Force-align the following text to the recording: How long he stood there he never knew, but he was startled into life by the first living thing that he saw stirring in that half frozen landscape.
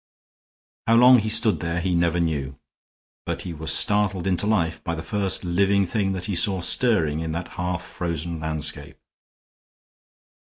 How 0.87 0.95
long 0.95 1.19
he 1.19 1.29
stood 1.29 1.59
there 1.59 1.79
he 1.79 1.93
never 1.93 2.19
knew, 2.19 2.57
but 3.27 3.43
he 3.43 3.53
was 3.53 3.71
startled 3.71 4.25
into 4.25 4.47
life 4.47 4.83
by 4.83 4.95
the 4.95 5.03
first 5.03 5.43
living 5.43 5.85
thing 5.85 6.13
that 6.13 6.25
he 6.25 6.33
saw 6.33 6.59
stirring 6.59 7.19
in 7.19 7.33
that 7.33 7.49
half 7.49 7.83
frozen 7.85 8.39
landscape. 8.39 8.97